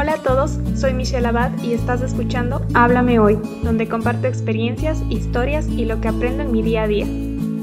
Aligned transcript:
Hola 0.00 0.12
a 0.12 0.22
todos, 0.22 0.60
soy 0.76 0.94
Michelle 0.94 1.26
Abad 1.26 1.50
y 1.60 1.74
estás 1.74 2.02
escuchando 2.02 2.64
Háblame 2.72 3.18
Hoy, 3.18 3.34
donde 3.64 3.88
comparto 3.88 4.28
experiencias, 4.28 5.02
historias 5.10 5.66
y 5.66 5.86
lo 5.86 6.00
que 6.00 6.06
aprendo 6.06 6.44
en 6.44 6.52
mi 6.52 6.62
día 6.62 6.84
a 6.84 6.86
día. 6.86 7.04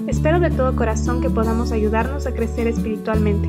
Espero 0.10 0.42
de 0.42 0.52
todo 0.52 0.76
corazón 0.76 1.22
que 1.22 1.30
podamos 1.30 1.72
ayudarnos 1.72 2.28
a 2.28 2.34
crecer 2.34 2.68
espiritualmente. 2.68 3.48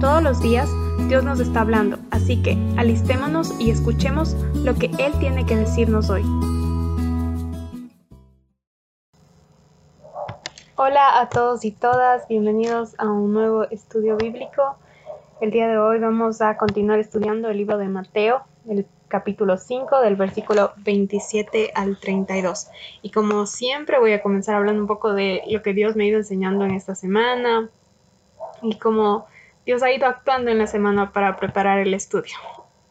Todos 0.00 0.22
los 0.22 0.40
días 0.40 0.66
Dios 1.08 1.22
nos 1.24 1.40
está 1.40 1.60
hablando, 1.60 1.98
así 2.10 2.42
que 2.42 2.56
alistémonos 2.78 3.52
y 3.60 3.70
escuchemos 3.70 4.34
lo 4.54 4.76
que 4.76 4.86
Él 4.98 5.12
tiene 5.20 5.44
que 5.44 5.56
decirnos 5.56 6.08
hoy. 6.08 6.22
Hola 10.76 11.20
a 11.20 11.28
todos 11.28 11.66
y 11.66 11.70
todas, 11.70 12.26
bienvenidos 12.28 12.94
a 12.96 13.10
un 13.10 13.34
nuevo 13.34 13.64
estudio 13.64 14.16
bíblico. 14.16 14.78
El 15.42 15.50
día 15.50 15.66
de 15.66 15.76
hoy 15.76 15.98
vamos 15.98 16.40
a 16.40 16.56
continuar 16.56 17.00
estudiando 17.00 17.48
el 17.48 17.56
libro 17.56 17.76
de 17.76 17.88
Mateo, 17.88 18.44
el 18.68 18.86
capítulo 19.08 19.58
5 19.58 20.00
del 20.00 20.14
versículo 20.14 20.70
27 20.76 21.72
al 21.74 21.98
32. 21.98 22.68
Y 23.02 23.10
como 23.10 23.44
siempre 23.46 23.98
voy 23.98 24.12
a 24.12 24.22
comenzar 24.22 24.54
hablando 24.54 24.80
un 24.80 24.86
poco 24.86 25.14
de 25.14 25.42
lo 25.50 25.60
que 25.60 25.74
Dios 25.74 25.96
me 25.96 26.04
ha 26.04 26.06
ido 26.06 26.18
enseñando 26.18 26.64
en 26.64 26.70
esta 26.70 26.94
semana 26.94 27.68
y 28.62 28.78
cómo 28.78 29.26
Dios 29.66 29.82
ha 29.82 29.90
ido 29.92 30.06
actuando 30.06 30.52
en 30.52 30.58
la 30.58 30.68
semana 30.68 31.10
para 31.10 31.36
preparar 31.36 31.80
el 31.80 31.92
estudio. 31.92 32.36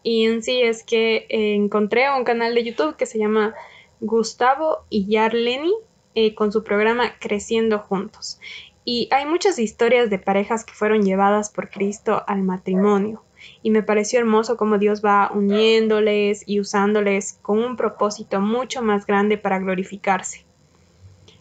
Y 0.04 0.26
en 0.26 0.44
sí 0.44 0.62
es 0.62 0.84
que 0.84 1.28
eh, 1.30 1.56
encontré 1.56 2.14
un 2.14 2.26
canal 2.26 2.54
de 2.54 2.66
YouTube 2.66 2.98
que 2.98 3.06
se 3.06 3.18
llama 3.18 3.56
Gustavo 4.02 4.80
y 4.90 5.06
Yarleni 5.08 5.74
eh, 6.16 6.36
con 6.36 6.52
su 6.52 6.66
programa 6.66 7.14
Creciendo 7.18 7.80
Juntos. 7.80 8.42
Y 8.84 9.08
hay 9.12 9.26
muchas 9.26 9.60
historias 9.60 10.10
de 10.10 10.20
parejas 10.20 10.64
que 10.64 10.74
fueron 10.74 11.04
llevadas 11.04 11.50
por 11.50 11.70
Cristo 11.70 12.24
al 12.28 12.42
matrimonio. 12.42 13.24
Y 13.64 13.72
me 13.72 13.84
pareció 13.84 14.20
hermoso 14.20 14.58
cómo 14.58 14.78
Dios 14.78 15.04
va 15.04 15.32
uniéndoles 15.34 16.44
y 16.46 16.60
usándoles 16.60 17.40
con 17.42 17.60
un 17.60 17.76
propósito 17.76 18.40
mucho 18.40 18.82
más 18.82 19.06
grande 19.06 19.38
para 19.38 19.60
glorificarse. 19.60 20.46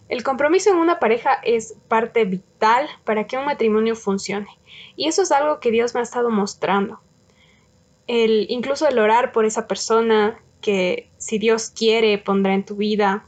El 0.08 0.22
compromiso 0.22 0.70
en 0.70 0.76
una 0.76 0.98
pareja 0.98 1.34
es 1.44 1.76
parte 1.88 2.24
vital 2.24 2.88
para 3.04 3.26
que 3.26 3.36
un 3.36 3.44
matrimonio 3.44 3.94
funcione. 3.94 4.48
Y 4.96 5.06
eso 5.06 5.22
es 5.22 5.30
algo 5.30 5.60
que 5.60 5.70
Dios 5.70 5.94
me 5.94 6.00
ha 6.00 6.02
estado 6.02 6.30
mostrando. 6.30 7.00
El, 8.06 8.46
incluso 8.48 8.88
el 8.88 8.98
orar 8.98 9.30
por 9.30 9.44
esa 9.44 9.68
persona 9.68 10.40
que 10.60 11.08
si 11.18 11.38
Dios 11.38 11.70
quiere 11.70 12.18
pondrá 12.18 12.54
en 12.54 12.64
tu 12.64 12.76
vida. 12.76 13.24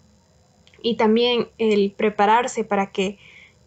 Y 0.83 0.97
también 0.97 1.49
el 1.59 1.93
prepararse 1.93 2.65
para 2.65 2.91
que 2.91 3.19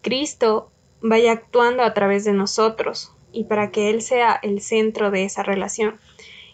Cristo 0.06 0.70
vaya 1.00 1.32
actuando 1.32 1.82
a 1.82 1.92
través 1.92 2.24
de 2.24 2.32
nosotros 2.32 3.12
y 3.32 3.42
para 3.42 3.72
que 3.72 3.90
Él 3.90 4.02
sea 4.02 4.38
el 4.40 4.60
centro 4.60 5.10
de 5.10 5.24
esa 5.24 5.42
relación. 5.42 5.98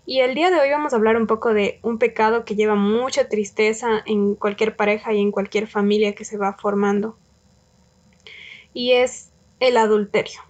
Y 0.06 0.20
el 0.20 0.34
día 0.34 0.50
de 0.50 0.58
hoy 0.58 0.70
vamos 0.70 0.94
a 0.94 0.96
hablar 0.96 1.18
un 1.18 1.26
poco 1.26 1.52
de 1.52 1.78
un 1.82 1.98
pecado 1.98 2.46
que 2.46 2.56
lleva 2.56 2.76
mucha 2.76 3.28
tristeza 3.28 4.02
en 4.06 4.36
cualquier 4.36 4.74
pareja 4.74 5.12
y 5.12 5.20
en 5.20 5.30
cualquier 5.30 5.66
familia 5.66 6.14
que 6.14 6.24
se 6.24 6.38
va 6.38 6.54
formando. 6.54 7.18
Y 8.72 8.92
es 8.92 9.32
el 9.60 9.76
adulterio. 9.76 10.40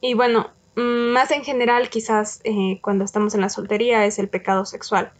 Y 0.00 0.14
bueno, 0.14 0.50
mm, 0.74 1.12
más 1.12 1.30
en 1.30 1.44
general 1.44 1.88
quizás 1.88 2.40
eh, 2.42 2.80
cuando 2.82 3.04
estamos 3.04 3.32
en 3.36 3.42
la 3.42 3.48
soltería 3.48 4.06
es 4.06 4.18
el 4.18 4.28
pecado 4.28 4.64
sexual. 4.64 5.12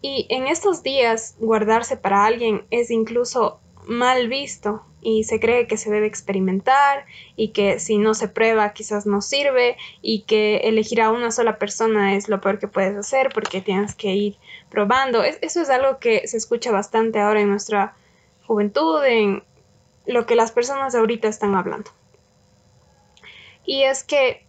Y 0.00 0.26
en 0.30 0.46
estos 0.46 0.82
días 0.82 1.36
guardarse 1.38 1.98
para 1.98 2.24
alguien 2.24 2.64
es 2.70 2.90
incluso 2.90 3.60
mal 3.86 4.28
visto 4.28 4.84
y 5.00 5.24
se 5.24 5.38
cree 5.38 5.66
que 5.66 5.76
se 5.76 5.90
debe 5.90 6.06
experimentar 6.06 7.04
y 7.36 7.48
que 7.48 7.78
si 7.78 7.98
no 7.98 8.14
se 8.14 8.28
prueba 8.28 8.72
quizás 8.72 9.04
no 9.04 9.20
sirve 9.20 9.76
y 10.00 10.22
que 10.22 10.56
elegir 10.64 11.02
a 11.02 11.10
una 11.10 11.30
sola 11.30 11.58
persona 11.58 12.16
es 12.16 12.28
lo 12.28 12.40
peor 12.40 12.58
que 12.58 12.68
puedes 12.68 12.96
hacer 12.96 13.28
porque 13.32 13.60
tienes 13.60 13.94
que 13.94 14.14
ir 14.14 14.36
probando. 14.70 15.22
eso 15.22 15.60
es 15.60 15.70
algo 15.70 15.98
que 15.98 16.26
se 16.26 16.38
escucha 16.38 16.72
bastante 16.72 17.20
ahora 17.20 17.42
en 17.42 17.50
nuestra 17.50 17.94
juventud, 18.46 19.04
en 19.04 19.42
lo 20.06 20.26
que 20.26 20.36
las 20.36 20.52
personas 20.52 20.94
ahorita 20.94 21.28
están 21.28 21.54
hablando. 21.54 21.90
Y 23.66 23.84
es 23.84 24.04
que 24.04 24.44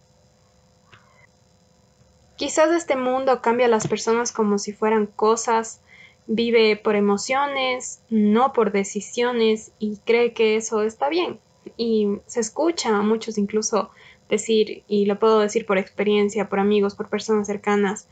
quizás 2.36 2.70
este 2.70 2.96
mundo 2.96 3.40
cambia 3.40 3.66
a 3.66 3.70
las 3.70 3.88
personas 3.88 4.32
como 4.32 4.58
si 4.58 4.72
fueran 4.72 5.06
cosas 5.06 5.80
vive 6.26 6.76
por 6.76 6.96
emociones, 6.96 8.00
no 8.10 8.52
por 8.52 8.72
decisiones 8.72 9.72
y 9.78 9.98
cree 10.04 10.32
que 10.32 10.56
eso 10.56 10.82
está 10.82 11.08
bien. 11.08 11.38
Y 11.76 12.18
se 12.26 12.40
escucha 12.40 12.96
a 12.96 13.02
muchos 13.02 13.38
incluso 13.38 13.90
decir, 14.28 14.82
y 14.88 15.06
lo 15.06 15.18
puedo 15.18 15.40
decir 15.40 15.66
por 15.66 15.78
experiencia, 15.78 16.48
por 16.48 16.58
amigos, 16.58 16.94
por 16.94 17.08
personas 17.08 17.46
cercanas, 17.46 18.08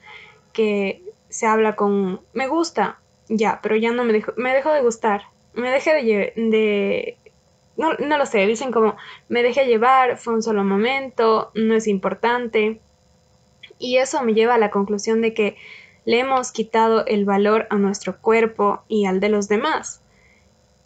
que 0.52 1.02
se 1.28 1.46
habla 1.46 1.74
con 1.74 2.20
me 2.32 2.46
gusta, 2.46 3.00
ya, 3.28 3.60
pero 3.62 3.76
ya 3.76 3.90
no 3.90 4.04
me 4.04 4.12
dejó, 4.12 4.32
me 4.36 4.54
dejó 4.54 4.70
de 4.70 4.82
gustar, 4.82 5.22
me 5.54 5.70
dejé 5.70 5.94
de, 5.94 6.32
de 6.36 7.16
no, 7.76 7.94
no 7.94 8.18
lo 8.18 8.26
sé, 8.26 8.46
dicen 8.46 8.70
como 8.70 8.96
me 9.28 9.42
dejé 9.42 9.66
llevar, 9.66 10.18
fue 10.18 10.34
un 10.34 10.42
solo 10.42 10.62
momento, 10.62 11.50
no 11.54 11.74
es 11.74 11.88
importante. 11.88 12.80
Y 13.78 13.96
eso 13.96 14.22
me 14.22 14.34
lleva 14.34 14.54
a 14.54 14.58
la 14.58 14.70
conclusión 14.70 15.20
de 15.20 15.34
que 15.34 15.56
le 16.04 16.20
hemos 16.20 16.52
quitado 16.52 17.06
el 17.06 17.24
valor 17.24 17.66
a 17.70 17.76
nuestro 17.76 18.18
cuerpo 18.18 18.82
y 18.88 19.06
al 19.06 19.20
de 19.20 19.28
los 19.28 19.48
demás. 19.48 20.00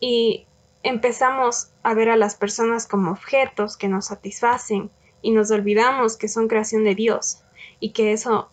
Y 0.00 0.46
empezamos 0.82 1.70
a 1.82 1.94
ver 1.94 2.08
a 2.10 2.16
las 2.16 2.36
personas 2.36 2.86
como 2.86 3.10
objetos 3.10 3.76
que 3.76 3.88
nos 3.88 4.06
satisfacen 4.06 4.90
y 5.22 5.32
nos 5.32 5.50
olvidamos 5.50 6.16
que 6.16 6.28
son 6.28 6.48
creación 6.48 6.84
de 6.84 6.94
Dios 6.94 7.42
y 7.80 7.90
que 7.90 8.12
eso 8.12 8.48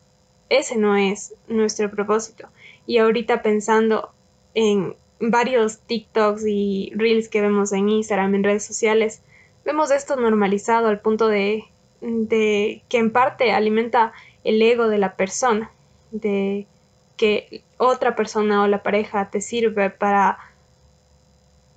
ese 0.50 0.76
no 0.78 0.96
es 0.96 1.34
nuestro 1.48 1.90
propósito. 1.90 2.48
Y 2.86 2.98
ahorita 2.98 3.42
pensando 3.42 4.12
en 4.54 4.96
varios 5.20 5.80
TikToks 5.80 6.46
y 6.46 6.92
Reels 6.96 7.30
que 7.30 7.42
vemos 7.42 7.72
en 7.74 7.90
Instagram, 7.90 8.36
en 8.36 8.44
redes 8.44 8.66
sociales, 8.66 9.22
vemos 9.64 9.92
esto 9.92 10.16
normalizado 10.16 10.88
al 10.88 11.00
punto 11.00 11.28
de, 11.28 11.66
de 12.02 12.84
que 12.90 12.98
en 12.98 13.12
parte 13.12 13.52
alimenta 13.52 14.14
el 14.44 14.62
ego 14.62 14.88
de 14.88 15.00
la 15.00 15.16
persona 15.16 15.72
de 16.20 16.68
que 17.18 17.64
otra 17.78 18.16
persona 18.16 18.64
o 18.64 18.68
la 18.68 18.84
pareja 18.84 19.30
te 19.30 19.42
sirve 19.42 19.90
para 19.90 20.38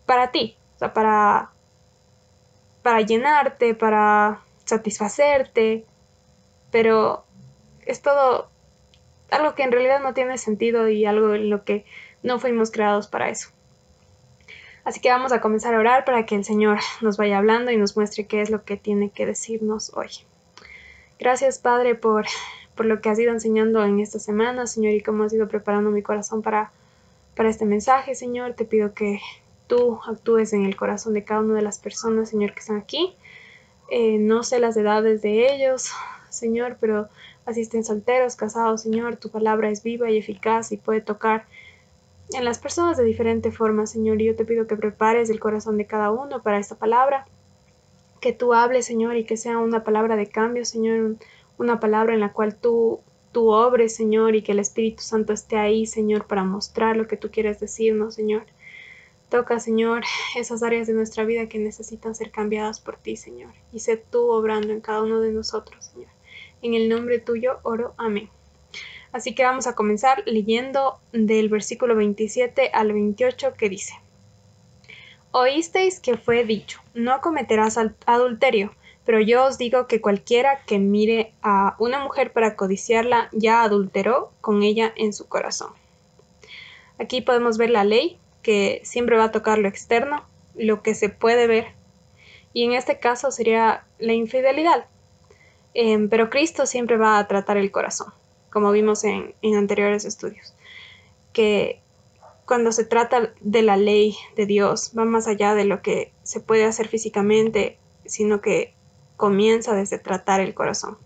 para 0.07 0.31
ti, 0.31 0.57
o 0.77 0.79
sea, 0.79 0.93
para 0.93 1.51
para 2.83 3.01
llenarte, 3.03 3.75
para 3.75 4.41
satisfacerte, 4.65 5.85
pero 6.71 7.25
es 7.85 8.01
todo 8.03 8.49
algo 9.31 9.55
que 9.55 9.63
en 9.63 9.73
realidad 9.73 10.01
no 10.01 10.15
tiene 10.15 10.39
sentido 10.39 10.89
y 10.89 11.05
algo 11.05 11.35
en 11.35 11.51
lo 11.51 11.65
que 11.65 11.85
no 12.23 12.39
fuimos 12.39 12.71
creados 12.71 13.07
para 13.09 13.29
eso. 13.29 13.51
Así 14.85 15.01
que 15.01 15.11
vamos 15.11 15.33
a 15.33 15.41
comenzar 15.43 15.75
a 15.75 15.79
orar 15.79 16.07
para 16.07 16.25
que 16.25 16.35
el 16.35 16.45
Señor 16.45 16.79
nos 17.03 17.19
vaya 17.19 17.37
hablando 17.39 17.71
y 17.71 17.77
nos 17.77 17.95
muestre 17.97 18.27
qué 18.27 18.41
es 18.41 18.49
lo 18.49 18.65
que 18.65 18.79
tiene 18.79 19.11
que 19.11 19.27
decirnos 19.27 19.93
hoy. 19.95 20.09
Gracias, 21.19 21.59
Padre, 21.59 21.95
por 21.95 22.25
por 22.79 22.87
lo 22.87 23.01
que 23.01 23.09
has 23.09 23.19
ido 23.19 23.33
enseñando 23.33 23.85
en 23.85 23.99
esta 23.99 24.21
semana, 24.21 24.69
Señor, 24.69 24.95
y 24.95 25.03
cómo 25.03 25.25
has 25.25 25.33
ido 25.33 25.49
preparando 25.49 25.91
mi 25.91 26.01
corazón 26.01 26.43
para, 26.43 26.71
para 27.35 27.49
este 27.49 27.65
mensaje, 27.65 28.15
Señor. 28.15 28.55
Te 28.55 28.65
pido 28.65 28.95
que 28.95 29.21
tú 29.67 29.99
actúes 30.07 30.53
en 30.53 30.65
el 30.65 30.77
corazón 30.77 31.13
de 31.13 31.25
cada 31.25 31.41
una 31.41 31.55
de 31.55 31.63
las 31.63 31.81
personas, 31.81 32.31
Señor, 32.31 32.53
que 32.55 32.61
están 32.61 32.77
aquí. 32.77 33.17
Eh, 33.91 34.19
no 34.19 34.45
sé 34.45 34.61
las 34.61 34.77
edades 34.77 35.23
de 35.23 35.53
ellos, 35.53 35.91
Señor, 36.31 36.77
pero 36.81 37.09
así 37.47 37.63
estén 37.63 37.83
solteros, 37.83 38.37
casados, 38.37 38.83
Señor, 38.83 39.17
tu 39.17 39.29
palabra 39.29 39.71
es 39.71 39.83
viva 39.83 40.09
y 40.09 40.17
eficaz 40.17 40.71
y 40.71 40.77
puede 40.77 41.01
tocar 41.01 41.47
en 42.31 42.45
las 42.45 42.61
personas 42.61 42.97
de 42.97 43.03
diferente 43.03 43.51
forma, 43.51 43.87
Señor. 43.87 44.23
Y 44.23 44.27
yo 44.27 44.37
te 44.37 44.45
pido 44.45 44.69
que 44.69 44.77
prepares 44.77 45.31
el 45.31 45.41
corazón 45.41 45.79
de 45.79 45.87
cada 45.87 46.13
uno 46.13 46.43
para 46.45 46.61
esta 46.61 46.77
palabra, 46.77 47.27
que 48.21 48.33
tú 48.33 48.55
hables, 48.55 48.87
Señor, 48.87 49.17
y 49.17 49.25
que 49.25 49.37
sea 49.37 49.59
una 49.59 49.83
palabra 49.83 50.15
de 50.15 50.29
cambio, 50.29 50.65
Señor, 50.65 51.17
una 51.59 51.81
palabra 51.81 52.15
en 52.15 52.21
la 52.21 52.33
cual 52.33 52.57
tú, 52.57 53.01
tú 53.33 53.51
obres, 53.51 53.95
Señor, 53.95 54.35
y 54.35 54.43
que 54.43 54.53
el 54.53 54.61
Espíritu 54.61 55.03
Santo 55.03 55.33
esté 55.33 55.57
ahí, 55.57 55.87
Señor, 55.87 56.27
para 56.27 56.45
mostrar 56.45 56.97
lo 56.97 57.07
que 57.07 57.17
tú 57.17 57.31
quieres 57.31 57.61
decirnos, 57.61 58.15
Señor. 58.15 58.47
Toca, 59.29 59.61
Señor, 59.61 60.05
esas 60.37 60.63
áreas 60.63 60.87
de 60.87 60.95
nuestra 60.95 61.25
vida 61.25 61.49
que 61.49 61.59
necesitan 61.59 62.15
ser 62.15 62.31
cambiadas 62.31 62.81
por 62.81 62.97
ti, 62.97 63.17
Señor, 63.17 63.53
y 63.73 63.81
sé 63.81 63.97
tú 63.97 64.31
obrando 64.31 64.73
en 64.73 64.81
cada 64.81 65.03
uno 65.03 65.21
de 65.21 65.33
nosotros, 65.33 65.85
Señor. 65.85 66.11
En 66.63 66.75
el 66.75 66.89
nombre 66.89 67.19
tuyo 67.19 67.59
oro, 67.63 67.95
amén. 67.99 68.31
Así 69.13 69.35
que 69.35 69.45
vamos 69.45 69.67
a 69.67 69.75
comenzar 69.75 70.23
leyendo 70.27 70.99
del 71.13 71.49
versículo 71.49 71.97
27 71.97 72.71
al 72.73 72.93
28 72.93 73.55
que 73.57 73.69
dice, 73.69 73.95
Oísteis 75.31 76.01
que 76.01 76.17
fue 76.17 76.45
dicho, 76.45 76.81
no 76.95 77.21
cometerás 77.21 77.79
adulterio, 78.07 78.73
pero 79.09 79.23
yo 79.23 79.47
os 79.47 79.57
digo 79.57 79.87
que 79.87 80.03
cualquiera 80.03 80.61
que 80.67 80.79
mire 80.79 81.33
a 81.41 81.77
una 81.79 81.99
mujer 81.99 82.31
para 82.31 82.57
codiciarla 82.57 83.31
ya 83.33 83.63
adulteró 83.63 84.33
con 84.43 84.63
ella 84.63 84.93
en 84.97 85.15
su 85.15 85.27
corazón. 85.27 85.73
Aquí 86.99 87.23
podemos 87.23 87.57
ver 87.57 87.71
la 87.71 87.85
ley, 87.85 88.19
que 88.43 88.83
siempre 88.85 89.17
va 89.17 89.25
a 89.25 89.33
tocar 89.33 89.57
lo 89.57 89.67
externo, 89.67 90.27
lo 90.57 90.83
que 90.83 90.95
se 90.95 91.09
puede 91.09 91.47
ver. 91.47 91.69
Y 92.53 92.65
en 92.65 92.75
este 92.75 92.99
caso 92.99 93.31
sería 93.31 93.83
la 93.99 94.13
infidelidad. 94.13 94.85
Em, 95.73 96.11
pero 96.11 96.29
Cristo 96.29 96.67
siempre 96.67 96.99
va 96.99 97.19
a 97.19 97.27
tratar 97.29 97.57
el 97.57 97.71
corazón. 97.71 98.13
como 98.51 98.73
vimos 98.73 99.05
en, 99.05 99.35
en 99.41 99.57
anteriores 99.57 100.05
estudios, 100.05 100.53
que 101.33 101.81
cuando 102.45 102.73
se 102.73 102.85
trata 102.85 103.33
de 103.41 103.63
la 103.63 103.79
ley 103.79 104.19
de 104.37 104.45
Dios 104.45 104.93
va 104.99 105.07
más 105.07 105.27
allá 105.29 105.55
de 105.55 105.65
lo 105.65 105.81
que 105.81 106.13
se 106.25 106.41
puede 106.41 106.67
hacer 106.67 106.89
físicamente, 106.89 107.79
sino 108.05 108.43
que 108.43 108.75
comienza 109.19 109.75
desde 109.75 109.99
tratar 109.99 110.41
el 110.41 110.55
corazón. 110.55 110.97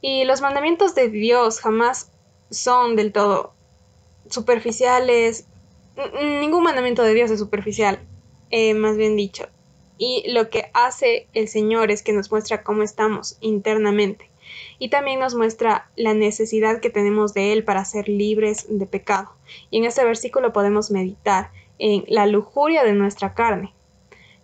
Y 0.00 0.24
los 0.24 0.40
mandamientos 0.40 0.96
de 0.96 1.08
Dios 1.08 1.60
jamás 1.60 2.10
son 2.50 2.96
del 2.96 3.12
todo 3.12 3.54
superficiales. 4.28 5.46
Ningún 6.20 6.64
mandamiento 6.64 7.04
de 7.04 7.14
Dios 7.14 7.30
es 7.30 7.38
superficial, 7.38 8.00
eh, 8.50 8.74
más 8.74 8.96
bien 8.96 9.14
dicho. 9.14 9.46
Y 9.98 10.24
lo 10.32 10.50
que 10.50 10.70
hace 10.74 11.28
el 11.34 11.46
Señor 11.46 11.92
es 11.92 12.02
que 12.02 12.12
nos 12.12 12.32
muestra 12.32 12.64
cómo 12.64 12.82
estamos 12.82 13.36
internamente. 13.40 14.28
Y 14.80 14.88
también 14.88 15.20
nos 15.20 15.36
muestra 15.36 15.90
la 15.94 16.14
necesidad 16.14 16.80
que 16.80 16.90
tenemos 16.90 17.34
de 17.34 17.52
Él 17.52 17.62
para 17.62 17.84
ser 17.84 18.08
libres 18.08 18.66
de 18.68 18.86
pecado. 18.86 19.30
Y 19.70 19.78
en 19.78 19.84
este 19.84 20.04
versículo 20.04 20.52
podemos 20.52 20.90
meditar 20.90 21.52
en 21.78 22.04
la 22.08 22.26
lujuria 22.26 22.82
de 22.82 22.94
nuestra 22.94 23.34
carne, 23.34 23.72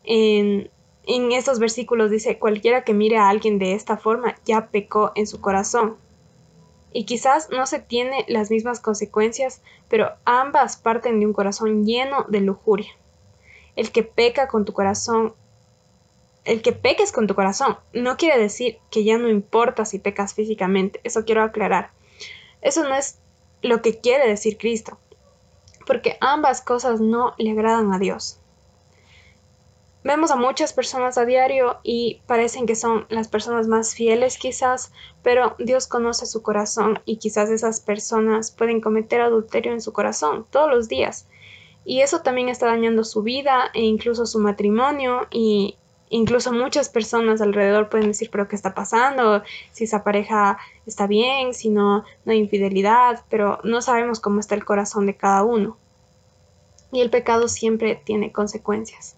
en 0.05 0.71
en 1.09 1.33
estos 1.33 1.59
versículos 1.59 2.11
dice, 2.11 2.39
cualquiera 2.39 2.85
que 2.85 2.93
mire 2.93 3.17
a 3.17 3.31
alguien 3.31 3.59
de 3.59 3.73
esta 3.73 3.97
forma 3.97 4.37
ya 4.45 4.67
pecó 4.67 5.13
en 5.15 5.27
su 5.27 5.41
corazón. 5.41 5.97
Y 6.93 7.05
quizás 7.05 7.49
no 7.49 7.65
se 7.65 7.79
tiene 7.81 8.27
las 8.29 8.51
mismas 8.51 8.79
consecuencias, 8.79 9.63
pero 9.89 10.13
ambas 10.27 10.77
parten 10.77 11.19
de 11.19 11.25
un 11.25 11.33
corazón 11.33 11.87
lleno 11.87 12.27
de 12.29 12.43
lujuria. 12.43 12.91
El 13.75 13.91
que 13.91 14.03
peca 14.03 14.49
con 14.49 14.67
tu 14.67 14.75
corazón, 14.75 15.33
el 16.45 16.61
que 16.61 16.73
peques 16.73 17.11
con 17.11 17.27
tu 17.27 17.35
corazón, 17.35 17.79
no 17.95 18.19
quiere 18.19 18.39
decir 18.39 18.77
que 18.91 19.03
ya 19.03 19.17
no 19.17 19.31
importa 19.31 19.87
si 19.87 19.99
pecas 19.99 20.35
físicamente, 20.35 21.01
eso 21.05 21.25
quiero 21.25 21.43
aclarar. 21.43 21.91
Eso 22.61 22.87
no 22.87 22.95
es 22.95 23.19
lo 23.63 23.81
que 23.81 23.99
quiere 23.99 24.29
decir 24.29 24.59
Cristo, 24.59 24.99
porque 25.87 26.19
ambas 26.21 26.61
cosas 26.61 27.01
no 27.01 27.33
le 27.39 27.53
agradan 27.53 27.95
a 27.95 27.99
Dios. 27.99 28.41
Vemos 30.05 30.31
a 30.31 30.37
muchas 30.37 30.73
personas 30.73 31.19
a 31.19 31.25
diario 31.25 31.79
y 31.83 32.23
parecen 32.27 32.67
que 32.67 32.77
son 32.77 33.07
las 33.09 33.27
personas 33.27 33.67
más 33.67 33.95
fieles 33.95 34.39
quizás, 34.39 34.93
pero 35.23 35.57
Dios 35.59 35.89
conoce 35.89 36.25
su 36.27 36.41
corazón 36.41 37.01
y 37.05 37.17
quizás 37.17 37.51
esas 37.51 37.81
personas 37.81 38.53
pueden 38.53 38.81
cometer 38.81 39.21
adulterio 39.21 39.73
en 39.73 39.81
su 39.81 39.93
corazón 39.93 40.47
todos 40.51 40.71
los 40.71 40.89
días. 40.89 41.27
Y 41.85 42.03
eso 42.03 42.21
también 42.21 42.49
está 42.49 42.67
dañando 42.67 43.03
su 43.03 43.23
vida 43.23 43.71
e 43.75 43.83
incluso 43.83 44.25
su 44.25 44.39
matrimonio 44.39 45.27
y 45.33 45.77
incluso 46.11 46.53
muchas 46.53 46.89
personas 46.89 47.41
alrededor 47.41 47.89
pueden 47.89 48.09
decir, 48.09 48.31
pero 48.31 48.47
¿qué 48.47 48.55
está 48.55 48.75
pasando? 48.75 49.43
Si 49.73 49.85
esa 49.85 50.05
pareja 50.05 50.59
está 50.87 51.09
bien, 51.09 51.55
si 51.55 51.71
no, 51.71 52.05
no 52.25 52.33
hay 52.33 52.39
infidelidad, 52.39 53.25
pero 53.29 53.59
no 53.65 53.83
sabemos 53.83 54.21
cómo 54.21 54.39
está 54.39 54.55
el 54.55 54.65
corazón 54.65 55.07
de 55.07 55.17
cada 55.17 55.43
uno. 55.43 55.77
Y 56.93 57.01
el 57.01 57.11
pecado 57.11 57.49
siempre 57.49 58.01
tiene 58.05 58.33
consecuencias. 58.33 59.18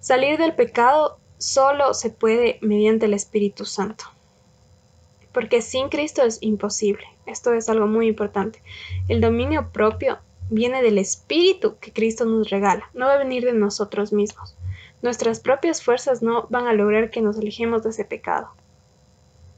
Salir 0.00 0.38
del 0.38 0.54
pecado 0.54 1.18
solo 1.36 1.92
se 1.92 2.08
puede 2.08 2.58
mediante 2.62 3.04
el 3.04 3.12
Espíritu 3.12 3.66
Santo. 3.66 4.06
Porque 5.32 5.60
sin 5.60 5.90
Cristo 5.90 6.22
es 6.22 6.38
imposible. 6.40 7.04
Esto 7.26 7.52
es 7.52 7.68
algo 7.68 7.86
muy 7.86 8.08
importante. 8.08 8.62
El 9.08 9.20
dominio 9.20 9.70
propio 9.72 10.18
viene 10.48 10.82
del 10.82 10.96
Espíritu 10.96 11.76
que 11.80 11.92
Cristo 11.92 12.24
nos 12.24 12.48
regala. 12.48 12.90
No 12.94 13.06
va 13.06 13.14
a 13.14 13.18
venir 13.18 13.44
de 13.44 13.52
nosotros 13.52 14.12
mismos. 14.12 14.56
Nuestras 15.02 15.38
propias 15.38 15.82
fuerzas 15.82 16.22
no 16.22 16.46
van 16.48 16.66
a 16.66 16.72
lograr 16.72 17.10
que 17.10 17.20
nos 17.20 17.38
alejemos 17.38 17.82
de 17.82 17.90
ese 17.90 18.06
pecado. 18.06 18.48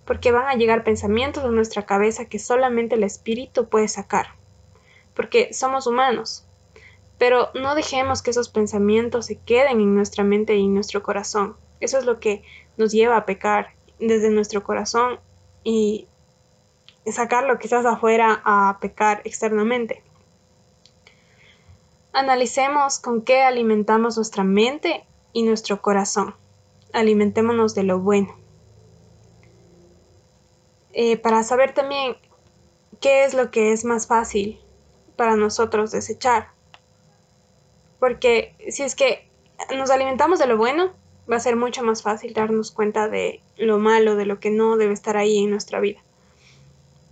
Porque 0.04 0.32
van 0.32 0.48
a 0.48 0.54
llegar 0.56 0.82
pensamientos 0.82 1.44
a 1.44 1.48
nuestra 1.48 1.86
cabeza 1.86 2.24
que 2.24 2.40
solamente 2.40 2.96
el 2.96 3.04
Espíritu 3.04 3.68
puede 3.68 3.86
sacar. 3.86 4.34
Porque 5.14 5.54
somos 5.54 5.86
humanos. 5.86 6.44
Pero 7.22 7.50
no 7.54 7.76
dejemos 7.76 8.20
que 8.20 8.32
esos 8.32 8.48
pensamientos 8.48 9.26
se 9.26 9.36
queden 9.36 9.80
en 9.80 9.94
nuestra 9.94 10.24
mente 10.24 10.56
y 10.56 10.64
en 10.64 10.74
nuestro 10.74 11.04
corazón. 11.04 11.54
Eso 11.78 11.96
es 11.96 12.04
lo 12.04 12.18
que 12.18 12.42
nos 12.76 12.90
lleva 12.90 13.16
a 13.16 13.26
pecar 13.26 13.68
desde 14.00 14.28
nuestro 14.28 14.64
corazón 14.64 15.20
y 15.62 16.08
sacarlo 17.06 17.60
quizás 17.60 17.86
afuera 17.86 18.42
a 18.44 18.76
pecar 18.80 19.22
externamente. 19.22 20.02
Analicemos 22.12 22.98
con 22.98 23.22
qué 23.22 23.42
alimentamos 23.42 24.16
nuestra 24.16 24.42
mente 24.42 25.04
y 25.32 25.44
nuestro 25.44 25.80
corazón. 25.80 26.34
Alimentémonos 26.92 27.76
de 27.76 27.84
lo 27.84 28.00
bueno. 28.00 28.34
Eh, 30.92 31.18
para 31.18 31.44
saber 31.44 31.72
también 31.72 32.16
qué 33.00 33.22
es 33.22 33.32
lo 33.32 33.52
que 33.52 33.70
es 33.70 33.84
más 33.84 34.08
fácil 34.08 34.60
para 35.14 35.36
nosotros 35.36 35.92
desechar 35.92 36.48
porque 38.02 38.56
si 38.68 38.82
es 38.82 38.96
que 38.96 39.28
nos 39.76 39.90
alimentamos 39.90 40.40
de 40.40 40.48
lo 40.48 40.56
bueno, 40.56 40.90
va 41.30 41.36
a 41.36 41.38
ser 41.38 41.54
mucho 41.54 41.84
más 41.84 42.02
fácil 42.02 42.34
darnos 42.34 42.72
cuenta 42.72 43.08
de 43.08 43.40
lo 43.56 43.78
malo, 43.78 44.16
de 44.16 44.26
lo 44.26 44.40
que 44.40 44.50
no 44.50 44.76
debe 44.76 44.92
estar 44.92 45.16
ahí 45.16 45.38
en 45.38 45.50
nuestra 45.50 45.78
vida. 45.78 46.00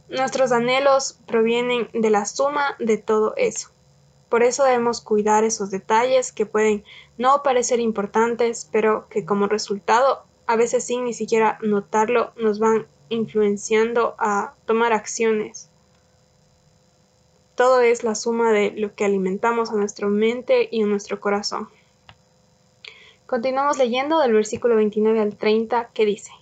Nuestros 0.09 0.51
anhelos 0.51 1.17
provienen 1.29 1.89
de 1.93 2.11
la 2.11 2.27
suma 2.27 2.75
de 2.81 2.97
todo 2.97 3.35
eso. 3.37 3.69
Por 4.29 4.43
eso 4.43 4.65
debemos 4.65 5.01
cuidar 5.01 5.45
esos 5.45 5.71
detalles 5.71 6.33
que 6.33 6.45
pueden 6.45 6.83
no 7.19 7.45
parecer 7.45 7.79
importantes, 7.79 8.69
pero 8.73 9.07
que 9.11 9.25
como 9.25 9.47
resultado, 9.47 10.25
a 10.49 10.57
veces 10.57 10.83
sin 10.83 11.05
ni 11.05 11.15
siquiera 11.15 11.61
notarlo, 11.63 12.33
nos 12.35 12.59
van 12.59 12.89
influenciando 13.11 14.17
a 14.19 14.55
tomar 14.67 14.93
acciones 14.93 15.70
todo 17.61 17.83
es 17.83 18.05
la 18.05 18.15
suma 18.15 18.53
de 18.53 18.71
lo 18.71 18.95
que 18.95 19.05
alimentamos 19.05 19.69
a 19.69 19.75
nuestra 19.75 20.09
mente 20.09 20.67
y 20.71 20.83
a 20.83 20.87
nuestro 20.87 21.21
corazón. 21.21 21.69
Continuamos 23.27 23.77
leyendo 23.77 24.19
del 24.19 24.33
versículo 24.33 24.77
29 24.77 25.21
al 25.21 25.37
30 25.37 25.91
que 25.93 26.07
dice, 26.07 26.33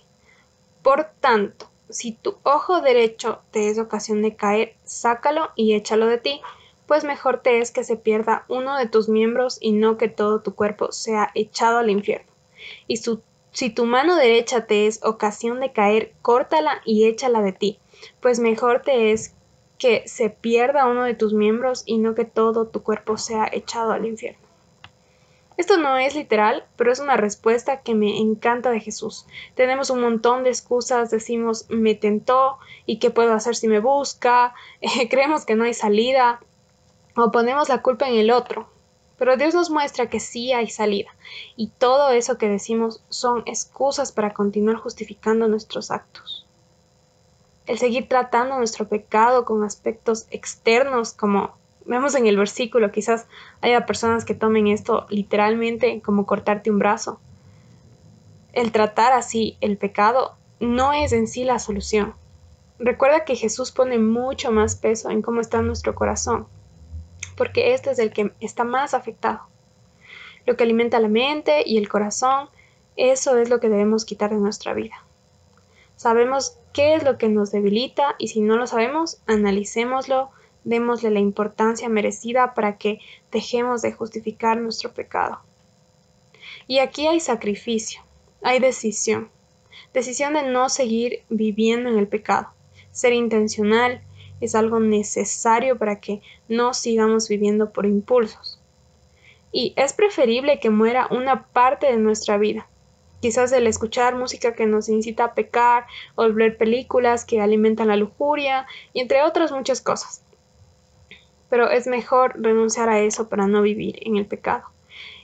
Por 0.81 1.09
tanto, 1.19 1.69
si 1.89 2.13
tu 2.13 2.37
ojo 2.43 2.79
derecho 2.79 3.39
te 3.51 3.67
es 3.67 3.79
ocasión 3.79 4.21
de 4.21 4.37
caer, 4.37 4.75
sácalo 4.85 5.49
y 5.57 5.73
échalo 5.73 6.05
de 6.07 6.19
ti, 6.19 6.39
pues 6.87 7.03
mejor 7.03 7.41
te 7.41 7.59
es 7.59 7.71
que 7.71 7.83
se 7.83 7.97
pierda 7.97 8.45
uno 8.47 8.77
de 8.77 8.87
tus 8.87 9.09
miembros 9.09 9.57
y 9.59 9.73
no 9.73 9.97
que 9.97 10.07
todo 10.07 10.39
tu 10.39 10.55
cuerpo 10.55 10.93
sea 10.93 11.31
echado 11.35 11.79
al 11.79 11.89
infierno. 11.89 12.31
Y 12.87 12.95
si 13.51 13.69
tu 13.71 13.85
mano 13.85 14.15
derecha 14.15 14.67
te 14.67 14.87
es 14.87 15.03
ocasión 15.03 15.59
de 15.59 15.73
caer, 15.73 16.13
córtala 16.21 16.79
y 16.85 17.07
échala 17.07 17.41
de 17.41 17.51
ti, 17.51 17.77
pues 18.21 18.39
mejor 18.39 18.83
te 18.83 19.11
es 19.11 19.33
que 19.79 20.07
se 20.07 20.29
pierda 20.29 20.85
uno 20.85 21.05
de 21.05 21.15
tus 21.15 21.33
miembros 21.33 21.83
y 21.85 21.97
no 21.97 22.13
que 22.13 22.25
todo 22.25 22.67
tu 22.67 22.83
cuerpo 22.83 23.17
sea 23.17 23.49
echado 23.51 23.91
al 23.91 24.05
infierno. 24.05 24.49
Esto 25.55 25.77
no 25.77 25.97
es 25.97 26.15
literal, 26.15 26.65
pero 26.75 26.91
es 26.91 26.99
una 26.99 27.17
respuesta 27.17 27.81
que 27.81 27.95
me 27.95 28.19
encanta 28.19 28.69
de 28.71 28.79
Jesús. 28.79 29.25
Tenemos 29.55 29.89
un 29.89 30.01
montón 30.01 30.43
de 30.43 30.51
excusas, 30.51 31.11
decimos 31.11 31.65
me 31.69 31.95
tentó 31.95 32.59
y 32.85 32.99
qué 32.99 33.09
puedo 33.09 33.33
hacer 33.33 33.55
si 33.55 33.67
me 33.67 33.79
busca, 33.79 34.53
creemos 35.09 35.45
que 35.45 35.55
no 35.55 35.63
hay 35.63 35.73
salida 35.73 36.39
o 37.15 37.31
ponemos 37.31 37.67
la 37.67 37.81
culpa 37.81 38.07
en 38.07 38.15
el 38.15 38.31
otro. 38.31 38.69
Pero 39.17 39.35
Dios 39.35 39.53
nos 39.53 39.69
muestra 39.69 40.09
que 40.09 40.21
sí 40.21 40.53
hay 40.53 40.69
salida 40.69 41.09
y 41.57 41.67
todo 41.67 42.11
eso 42.11 42.37
que 42.37 42.47
decimos 42.47 43.03
son 43.09 43.43
excusas 43.45 44.13
para 44.13 44.33
continuar 44.33 44.77
justificando 44.77 45.49
nuestros 45.49 45.91
actos 45.91 46.38
el 47.69 47.77
seguir 47.77 48.07
tratando 48.07 48.57
nuestro 48.57 48.87
pecado 48.87 49.45
con 49.45 49.63
aspectos 49.63 50.25
externos, 50.31 51.13
como 51.13 51.55
vemos 51.85 52.15
en 52.15 52.25
el 52.25 52.35
versículo, 52.35 52.91
quizás 52.91 53.27
haya 53.61 53.85
personas 53.85 54.25
que 54.25 54.33
tomen 54.33 54.65
esto 54.65 55.05
literalmente 55.11 56.01
como 56.01 56.25
cortarte 56.25 56.71
un 56.71 56.79
brazo. 56.79 57.19
El 58.53 58.71
tratar 58.71 59.13
así 59.13 59.55
el 59.61 59.77
pecado 59.77 60.35
no 60.59 60.93
es 60.93 61.13
en 61.13 61.27
sí 61.27 61.43
la 61.43 61.59
solución. 61.59 62.15
Recuerda 62.79 63.23
que 63.23 63.35
Jesús 63.35 63.71
pone 63.71 63.99
mucho 63.99 64.51
más 64.51 64.75
peso 64.75 65.11
en 65.11 65.21
cómo 65.21 65.39
está 65.39 65.61
nuestro 65.61 65.93
corazón, 65.93 66.47
porque 67.37 67.75
este 67.75 67.91
es 67.91 67.99
el 67.99 68.11
que 68.11 68.31
está 68.39 68.63
más 68.63 68.95
afectado. 68.95 69.41
Lo 70.47 70.57
que 70.57 70.63
alimenta 70.63 70.99
la 70.99 71.07
mente 71.07 71.61
y 71.63 71.77
el 71.77 71.87
corazón, 71.87 72.49
eso 72.95 73.37
es 73.37 73.51
lo 73.51 73.59
que 73.59 73.69
debemos 73.69 74.05
quitar 74.05 74.31
de 74.31 74.37
nuestra 74.37 74.73
vida. 74.73 75.03
Sabemos 75.99 76.57
qué 76.71 76.95
es 76.95 77.03
lo 77.03 77.17
que 77.17 77.27
nos 77.27 77.51
debilita 77.51 78.15
y 78.19 78.29
si 78.29 78.39
no 78.39 78.55
lo 78.55 78.67
sabemos, 78.67 79.17
analicémoslo, 79.27 80.29
démosle 80.63 81.11
la 81.11 81.19
importancia 81.19 81.89
merecida 81.89 82.53
para 82.53 82.77
que 82.77 83.01
dejemos 83.33 83.81
de 83.81 83.91
justificar 83.91 84.61
nuestro 84.61 84.93
pecado. 84.93 85.41
Y 86.67 86.79
aquí 86.79 87.05
hay 87.05 87.19
sacrificio, 87.19 88.01
hay 88.41 88.59
decisión, 88.59 89.27
decisión 89.93 90.35
de 90.35 90.43
no 90.43 90.69
seguir 90.69 91.23
viviendo 91.27 91.89
en 91.89 91.97
el 91.97 92.07
pecado. 92.07 92.47
Ser 92.91 93.11
intencional 93.11 94.01
es 94.39 94.55
algo 94.55 94.79
necesario 94.79 95.77
para 95.77 95.99
que 95.99 96.21
no 96.47 96.73
sigamos 96.73 97.27
viviendo 97.27 97.73
por 97.73 97.85
impulsos. 97.85 98.57
Y 99.51 99.73
es 99.75 99.91
preferible 99.91 100.61
que 100.61 100.69
muera 100.69 101.09
una 101.11 101.47
parte 101.47 101.87
de 101.87 101.97
nuestra 101.97 102.37
vida, 102.37 102.69
Quizás 103.21 103.51
el 103.51 103.67
escuchar 103.67 104.15
música 104.15 104.53
que 104.53 104.65
nos 104.65 104.89
incita 104.89 105.25
a 105.25 105.33
pecar, 105.33 105.87
o 106.15 106.31
ver 106.31 106.57
películas 106.57 107.25
que 107.25 107.41
alimentan 107.41 107.89
la 107.89 107.95
lujuria, 107.95 108.65
y 108.93 109.01
entre 109.01 109.23
otras 109.23 109.51
muchas 109.51 109.81
cosas. 109.81 110.21
Pero 111.49 111.69
es 111.69 111.87
mejor 111.87 112.41
renunciar 112.41 112.89
a 112.89 112.99
eso 112.99 113.27
para 113.27 113.47
no 113.47 113.61
vivir 113.61 113.99
en 114.01 114.17
el 114.17 114.25
pecado. 114.25 114.65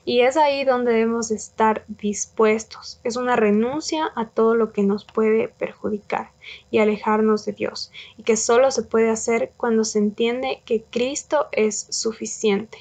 Y 0.08 0.22
es 0.22 0.38
ahí 0.38 0.64
donde 0.64 0.92
debemos 0.92 1.32
estar 1.32 1.84
dispuestos. 1.88 3.00
Es 3.04 3.16
una 3.16 3.36
renuncia 3.36 4.12
a 4.16 4.28
todo 4.28 4.54
lo 4.54 4.72
que 4.72 4.84
nos 4.84 5.04
puede 5.04 5.48
perjudicar 5.48 6.30
y 6.70 6.78
alejarnos 6.78 7.44
de 7.46 7.54
Dios. 7.54 7.92
Y 8.16 8.22
que 8.22 8.38
solo 8.38 8.70
se 8.70 8.84
puede 8.84 9.10
hacer 9.10 9.52
cuando 9.58 9.84
se 9.84 9.98
entiende 9.98 10.62
que 10.64 10.84
Cristo 10.84 11.48
es 11.52 11.88
suficiente. 11.90 12.78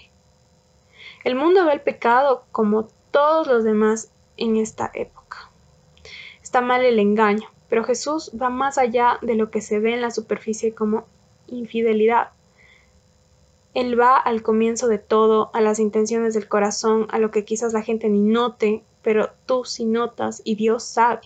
El 1.25 1.35
mundo 1.35 1.65
ve 1.65 1.73
el 1.73 1.81
pecado 1.81 2.45
como 2.53 2.89
todos 3.11 3.47
los 3.47 3.65
demás 3.65 4.11
en 4.37 4.57
esta 4.57 4.91
época. 4.95 5.51
Está 6.43 6.61
mal 6.61 6.85
el 6.85 6.99
engaño, 6.99 7.49
pero 7.69 7.85
Jesús 7.85 8.31
va 8.41 8.51
más 8.51 8.79
allá 8.79 9.19
de 9.23 9.35
lo 9.35 9.51
que 9.51 9.61
se 9.61 9.81
ve 9.81 9.95
en 9.95 10.01
la 10.01 10.11
superficie 10.11 10.75
como 10.75 11.05
infidelidad. 11.49 12.31
Él 13.75 13.99
va 13.99 14.17
al 14.17 14.43
comienzo 14.43 14.87
de 14.87 14.99
todo, 14.99 15.51
a 15.53 15.61
las 15.61 15.81
intenciones 15.81 16.35
del 16.35 16.49
corazón, 16.49 17.09
a 17.11 17.19
lo 17.19 17.31
que 17.31 17.45
quizás 17.45 17.73
la 17.73 17.83
gente 17.83 18.09
ni 18.09 18.21
note, 18.21 18.85
pero 19.03 19.31
tú 19.47 19.65
sí 19.65 19.85
notas 19.85 20.43
y 20.45 20.55
Dios 20.55 20.85
sabe. 20.85 21.23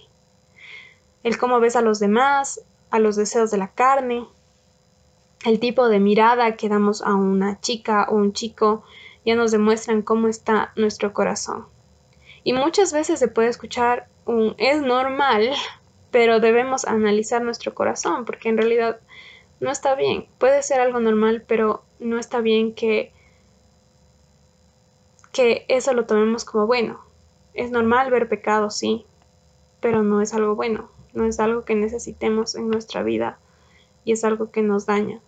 El 1.23 1.37
cómo 1.37 1.61
ves 1.61 1.77
a 1.77 1.83
los 1.83 1.99
demás, 1.99 2.63
a 2.91 2.99
los 2.99 3.17
deseos 3.17 3.51
de 3.51 3.59
la 3.59 3.69
carne, 3.69 4.27
el 5.45 5.61
tipo 5.61 5.89
de 5.89 6.01
mirada 6.01 6.57
que 6.57 6.69
damos 6.69 7.03
a 7.03 7.15
una 7.15 7.61
chica 7.61 8.07
o 8.09 8.17
un 8.17 8.33
chico, 8.33 8.83
ya 9.25 9.37
nos 9.37 9.51
demuestran 9.51 10.03
cómo 10.03 10.29
está 10.29 10.73
nuestro 10.75 11.13
corazón. 11.13 11.67
Y 12.45 12.53
muchas 12.53 12.93
veces 12.93 13.19
se 13.19 13.29
puede 13.29 13.49
escuchar 13.49 14.09
un 14.25 14.55
es 14.59 14.81
normal, 14.83 15.53
pero 16.11 16.41
debemos 16.41 16.85
analizar 16.85 17.43
nuestro 17.43 17.75
corazón, 17.75 18.25
porque 18.25 18.49
en 18.49 18.59
realidad 18.59 19.01
no 19.61 19.71
está 19.71 19.95
bien. 19.95 20.27
Puede 20.39 20.63
ser 20.63 20.81
algo 20.81 21.01
normal, 21.01 21.45
pero 21.47 21.83
no 21.99 22.19
está 22.19 22.41
bien 22.41 22.75
que, 22.75 23.13
que 25.33 25.65
eso 25.69 25.93
lo 25.93 26.07
tomemos 26.07 26.45
como 26.45 26.67
bueno. 26.67 27.01
Es 27.55 27.71
normal 27.71 28.11
ver 28.11 28.29
pecado, 28.29 28.71
sí, 28.71 29.05
pero 29.81 30.03
no 30.03 30.21
es 30.21 30.35
algo 30.35 30.55
bueno, 30.55 30.91
no 31.13 31.25
es 31.25 31.41
algo 31.41 31.65
que 31.65 31.75
necesitemos 31.75 32.55
en 32.55 32.69
nuestra 32.69 33.03
vida 33.03 33.39
y 34.05 34.13
es 34.13 34.25
algo 34.25 34.51
que 34.51 34.63
nos 34.63 34.87
daña. 34.87 35.21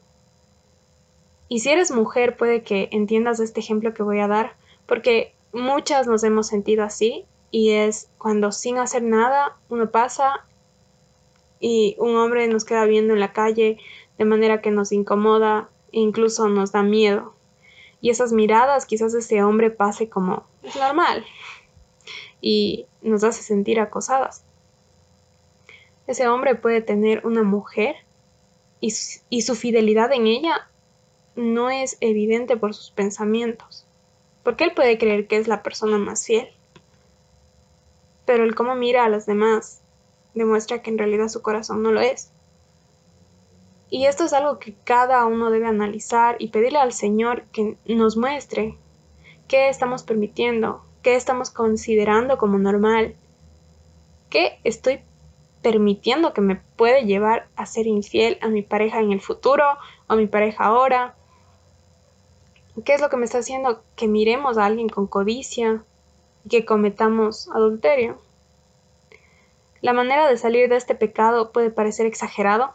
Y 1.49 1.61
si 1.61 1.71
eres 1.71 1.91
mujer, 1.91 2.37
puede 2.37 2.63
que 2.63 2.89
entiendas 2.93 3.41
este 3.41 3.59
ejemplo 3.61 3.93
que 3.93 4.05
voy 4.05 4.21
a 4.21 4.29
dar, 4.29 4.55
porque 4.87 5.35
muchas 5.53 6.07
nos 6.07 6.23
hemos 6.25 6.47
sentido 6.47 6.85
así 6.85 7.27
y 7.51 7.71
es 7.71 8.09
cuando 8.19 8.53
sin 8.53 8.79
hacer 8.79 9.03
nada 9.03 9.57
uno 9.69 9.91
pasa 9.91 10.47
y 11.59 11.97
un 11.99 12.17
hombre 12.17 12.47
nos 12.49 12.65
queda 12.65 12.85
viendo 12.85 13.15
en 13.15 13.21
la 13.21 13.33
calle 13.33 13.79
de 14.19 14.25
manera 14.25 14.63
que 14.63 14.71
nos 14.71 14.93
incomoda 14.93 15.69
e 15.93 16.01
incluso 16.01 16.49
nos 16.49 16.73
da 16.73 16.83
miedo. 16.83 17.35
Y 18.01 18.11
esas 18.11 18.33
miradas 18.33 18.87
quizás 18.87 19.13
ese 19.15 19.43
hombre 19.43 19.71
pase 19.71 20.09
como 20.09 20.47
es 20.63 20.77
normal 20.77 21.25
y 22.41 22.87
nos 23.03 23.25
hace 23.25 23.43
sentir 23.43 23.79
acosadas. 23.81 24.45
Ese 26.07 26.29
hombre 26.29 26.55
puede 26.55 26.81
tener 26.81 27.27
una 27.27 27.43
mujer 27.43 27.97
y, 28.81 28.95
y 29.29 29.43
su 29.43 29.55
fidelidad 29.55 30.13
en 30.13 30.27
ella 30.27 30.69
no 31.37 31.71
es 31.71 31.99
evidente 32.01 32.57
por 32.57 32.75
sus 32.75 32.91
pensamientos 32.91 33.87
porque 34.43 34.65
él 34.65 34.73
puede 34.75 34.99
creer 34.99 35.27
que 35.27 35.37
es 35.37 35.49
la 35.49 35.63
persona 35.63 35.99
más 35.99 36.27
fiel. 36.27 36.49
Pero 38.25 38.45
el 38.45 38.55
cómo 38.55 38.75
mira 38.75 39.05
a 39.05 39.09
las 39.09 39.27
demás 39.27 39.81
demuestra 40.35 40.83
que 40.83 40.91
en 40.91 40.99
realidad 40.99 41.29
su 41.29 41.43
corazón 41.43 41.83
no 41.83 41.91
lo 41.93 42.01
es. 42.01 42.31
Y 43.91 44.07
esto 44.07 44.25
es 44.25 44.33
algo 44.33 44.59
que 44.59 44.75
cada 44.85 45.25
uno 45.27 45.51
debe 45.51 45.67
analizar 45.67 46.37
y 46.39 46.49
pedirle 46.49 46.79
al 46.79 46.93
Señor 46.93 47.43
que 47.53 47.77
nos 47.87 48.17
muestre 48.17 48.77
qué 49.49 49.69
estamos 49.69 50.05
permitiendo, 50.05 50.85
qué 51.03 51.17
estamos 51.17 51.51
considerando 51.51 52.39
como 52.39 52.59
normal, 52.59 53.17
qué 54.29 54.61
estoy 54.63 55.01
permitiendo 55.61 56.33
que 56.33 56.41
me 56.41 56.57
puede 56.77 57.05
llevar 57.05 57.49
a 57.57 57.67
ser 57.67 57.89
infiel 57.89 58.39
a 58.41 58.49
mi 58.49 58.63
pareja 58.63 59.01
en 59.01 59.11
el 59.11 59.21
futuro 59.21 59.65
o 60.07 60.13
a 60.13 60.17
mi 60.17 60.29
pareja 60.29 60.65
ahora, 60.65 61.17
¿Qué 62.85 62.95
es 62.95 63.01
lo 63.01 63.11
que 63.11 63.17
me 63.17 63.25
está 63.25 63.39
haciendo 63.39 63.83
que 63.97 64.07
miremos 64.07 64.57
a 64.57 64.65
alguien 64.65 64.89
con 64.89 65.09
codicia 65.09 65.83
y 66.45 66.49
que 66.49 66.65
cometamos 66.65 67.49
adulterio? 67.53 68.19
La 69.81 69.93
manera 69.93 70.29
de 70.29 70.37
salir 70.37 70.69
de 70.69 70.77
este 70.77 70.95
pecado 70.95 71.51
puede 71.51 71.71
parecer 71.71 72.07
exagerado, 72.07 72.71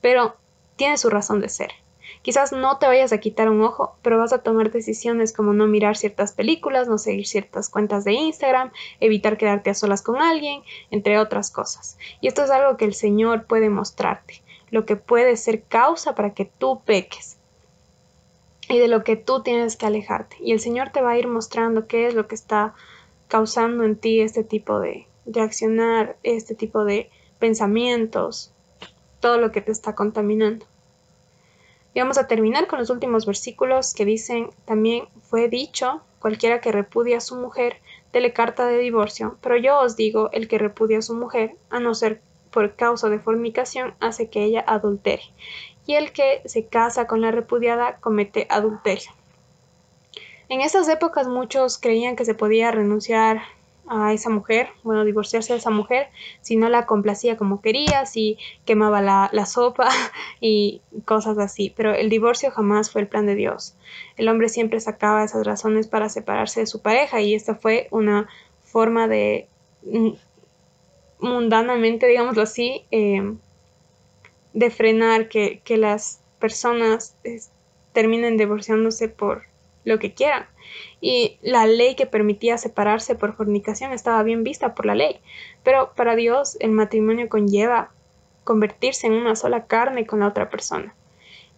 pero 0.00 0.36
tiene 0.76 0.96
su 0.96 1.10
razón 1.10 1.40
de 1.40 1.50
ser. 1.50 1.72
Quizás 2.22 2.52
no 2.52 2.78
te 2.78 2.86
vayas 2.86 3.12
a 3.12 3.18
quitar 3.18 3.50
un 3.50 3.60
ojo, 3.60 3.96
pero 4.00 4.18
vas 4.18 4.32
a 4.32 4.42
tomar 4.42 4.70
decisiones 4.70 5.34
como 5.34 5.52
no 5.52 5.66
mirar 5.66 5.96
ciertas 5.96 6.32
películas, 6.32 6.88
no 6.88 6.96
seguir 6.96 7.26
ciertas 7.26 7.68
cuentas 7.68 8.04
de 8.04 8.12
Instagram, 8.12 8.72
evitar 8.98 9.36
quedarte 9.36 9.68
a 9.68 9.74
solas 9.74 10.00
con 10.00 10.22
alguien, 10.22 10.62
entre 10.90 11.18
otras 11.18 11.50
cosas. 11.50 11.98
Y 12.22 12.28
esto 12.28 12.44
es 12.44 12.50
algo 12.50 12.78
que 12.78 12.86
el 12.86 12.94
Señor 12.94 13.44
puede 13.44 13.68
mostrarte, 13.68 14.42
lo 14.70 14.86
que 14.86 14.96
puede 14.96 15.36
ser 15.36 15.64
causa 15.64 16.14
para 16.14 16.32
que 16.32 16.46
tú 16.46 16.80
peques 16.86 17.36
y 18.68 18.78
de 18.78 18.88
lo 18.88 19.04
que 19.04 19.16
tú 19.16 19.42
tienes 19.42 19.76
que 19.76 19.86
alejarte. 19.86 20.36
Y 20.40 20.52
el 20.52 20.60
Señor 20.60 20.90
te 20.90 21.02
va 21.02 21.12
a 21.12 21.18
ir 21.18 21.28
mostrando 21.28 21.86
qué 21.86 22.06
es 22.06 22.14
lo 22.14 22.26
que 22.26 22.34
está 22.34 22.74
causando 23.28 23.84
en 23.84 23.96
ti 23.96 24.20
este 24.20 24.44
tipo 24.44 24.78
de, 24.78 25.06
reaccionar, 25.26 26.16
este 26.22 26.54
tipo 26.54 26.84
de 26.84 27.10
pensamientos, 27.38 28.52
todo 29.20 29.38
lo 29.38 29.52
que 29.52 29.60
te 29.60 29.72
está 29.72 29.94
contaminando. 29.94 30.66
Y 31.94 32.00
vamos 32.00 32.18
a 32.18 32.26
terminar 32.26 32.66
con 32.66 32.78
los 32.78 32.90
últimos 32.90 33.26
versículos 33.26 33.94
que 33.94 34.04
dicen, 34.04 34.50
también 34.64 35.04
fue 35.22 35.48
dicho, 35.48 36.00
cualquiera 36.20 36.60
que 36.60 36.72
repudia 36.72 37.18
a 37.18 37.20
su 37.20 37.36
mujer, 37.36 37.76
dele 38.12 38.32
carta 38.32 38.66
de 38.66 38.78
divorcio, 38.78 39.36
pero 39.42 39.56
yo 39.56 39.78
os 39.78 39.96
digo, 39.96 40.30
el 40.32 40.48
que 40.48 40.58
repudia 40.58 40.98
a 40.98 41.02
su 41.02 41.14
mujer, 41.14 41.56
a 41.70 41.80
no 41.80 41.94
ser 41.94 42.20
por 42.50 42.76
causa 42.76 43.08
de 43.08 43.18
fornicación, 43.18 43.94
hace 44.00 44.28
que 44.28 44.44
ella 44.44 44.64
adultere 44.66 45.22
y 45.86 45.94
el 45.94 46.12
que 46.12 46.42
se 46.44 46.66
casa 46.66 47.06
con 47.06 47.20
la 47.20 47.30
repudiada 47.30 47.96
comete 47.96 48.46
adulterio. 48.50 49.10
En 50.48 50.60
estas 50.60 50.88
épocas 50.88 51.28
muchos 51.28 51.78
creían 51.78 52.16
que 52.16 52.24
se 52.24 52.34
podía 52.34 52.70
renunciar 52.70 53.42
a 53.88 54.12
esa 54.12 54.30
mujer, 54.30 54.68
bueno, 54.84 55.04
divorciarse 55.04 55.52
de 55.52 55.58
esa 55.58 55.70
mujer, 55.70 56.08
si 56.40 56.56
no 56.56 56.68
la 56.68 56.86
complacía 56.86 57.36
como 57.36 57.60
quería, 57.60 58.06
si 58.06 58.38
quemaba 58.64 59.00
la, 59.00 59.28
la, 59.32 59.44
sopa 59.46 59.88
y 60.40 60.80
cosas 61.04 61.38
así. 61.38 61.72
Pero 61.76 61.94
el 61.94 62.08
divorcio 62.08 62.50
jamás 62.50 62.90
fue 62.90 63.02
el 63.02 63.08
plan 63.08 63.26
de 63.26 63.34
Dios. 63.34 63.74
El 64.16 64.28
hombre 64.28 64.48
siempre 64.48 64.80
sacaba 64.80 65.24
esas 65.24 65.46
razones 65.46 65.88
para 65.88 66.08
separarse 66.08 66.60
de 66.60 66.66
su 66.66 66.80
pareja 66.80 67.20
y 67.20 67.34
esta 67.34 67.54
fue 67.54 67.88
una 67.90 68.28
forma 68.62 69.08
de 69.08 69.48
mm, 69.84 70.10
mundanamente, 71.20 72.06
digámoslo 72.06 72.42
así, 72.42 72.84
eh, 72.90 73.34
de 74.52 74.70
frenar 74.70 75.28
que, 75.28 75.62
las 75.76 76.20
personas 76.38 77.16
terminen 77.92 78.36
divorciándose 78.36 79.08
por 79.08 79.44
lo 79.84 79.98
que 79.98 80.12
quieran. 80.12 80.46
Y 81.00 81.38
la 81.42 81.66
ley 81.66 81.94
que 81.94 82.06
permitía 82.06 82.58
separarse 82.58 83.14
por 83.14 83.34
fornicación 83.34 83.92
estaba 83.92 84.22
bien 84.22 84.44
vista 84.44 84.74
por 84.74 84.86
la 84.86 84.94
ley. 84.94 85.20
Pero 85.62 85.92
para 85.94 86.16
Dios 86.16 86.56
el 86.60 86.70
matrimonio 86.70 87.28
conlleva 87.28 87.90
convertirse 88.44 89.06
en 89.06 89.14
una 89.14 89.36
sola 89.36 89.66
carne 89.66 90.06
con 90.06 90.20
la 90.20 90.28
otra 90.28 90.50
persona. 90.50 90.94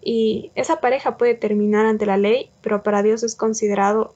Y 0.02 0.50
esa 0.54 0.80
pareja 0.80 1.16
puede 1.16 1.34
terminar 1.34 1.86
ante 1.86 2.04
la 2.04 2.18
ley, 2.18 2.50
pero 2.60 2.82
para 2.82 3.02
Dios 3.02 3.22
es 3.22 3.36
considerado 3.36 4.14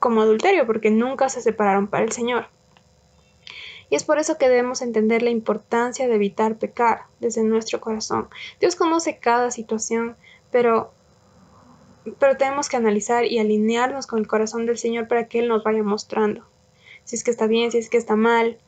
como 0.00 0.22
adulterio 0.22 0.66
porque 0.66 0.90
nunca 0.90 1.28
se 1.28 1.40
separaron 1.40 1.86
para 1.86 2.04
el 2.04 2.12
Señor. 2.12 2.46
Y 3.90 3.96
es 3.96 4.04
por 4.04 4.18
eso 4.18 4.38
que 4.38 4.48
debemos 4.48 4.82
entender 4.82 5.22
la 5.22 5.30
importancia 5.30 6.08
de 6.08 6.14
evitar 6.14 6.56
pecar 6.56 7.02
desde 7.20 7.42
nuestro 7.42 7.80
corazón. 7.80 8.28
Dios 8.60 8.76
conoce 8.76 9.18
cada 9.18 9.50
situación, 9.50 10.16
pero, 10.50 10.92
pero 12.18 12.36
tenemos 12.36 12.68
que 12.68 12.76
analizar 12.76 13.24
y 13.24 13.38
alinearnos 13.38 14.06
con 14.06 14.18
el 14.18 14.26
corazón 14.26 14.66
del 14.66 14.78
Señor 14.78 15.08
para 15.08 15.28
que 15.28 15.40
Él 15.40 15.48
nos 15.48 15.64
vaya 15.64 15.82
mostrando 15.82 16.44
si 17.04 17.16
es 17.16 17.24
que 17.24 17.30
está 17.30 17.46
bien, 17.46 17.70
si 17.70 17.78
es 17.78 17.88
que 17.88 17.98
está 17.98 18.16
mal, 18.16 18.58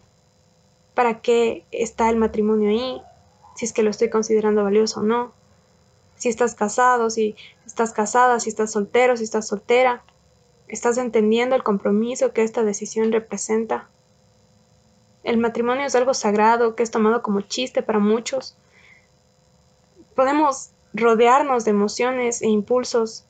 para 0.94 1.20
qué 1.20 1.64
está 1.72 2.08
el 2.10 2.16
matrimonio 2.16 2.70
ahí, 2.70 3.02
si 3.56 3.64
es 3.64 3.72
que 3.72 3.82
lo 3.82 3.90
estoy 3.90 4.10
considerando 4.10 4.62
valioso 4.62 5.00
o 5.00 5.02
no, 5.02 5.32
si 6.16 6.28
estás 6.28 6.54
casado, 6.54 7.10
si 7.10 7.34
estás 7.66 7.92
casada, 7.92 8.40
si 8.40 8.50
estás 8.50 8.72
soltero, 8.72 9.16
si 9.16 9.24
estás 9.24 9.48
soltera, 9.48 10.02
estás 10.68 10.98
entendiendo 10.98 11.56
el 11.56 11.62
compromiso 11.62 12.32
que 12.32 12.42
esta 12.42 12.62
decisión 12.62 13.12
representa. 13.12 13.88
El 15.26 15.38
matrimonio 15.38 15.84
es 15.84 15.96
algo 15.96 16.14
sagrado 16.14 16.76
que 16.76 16.84
es 16.84 16.92
tomado 16.92 17.20
como 17.20 17.40
chiste 17.40 17.82
para 17.82 17.98
muchos. 17.98 18.54
Podemos 20.14 20.70
rodearnos 20.94 21.64
de 21.64 21.72
emociones 21.72 22.42
e 22.42 22.46
impulsos. 22.46 23.24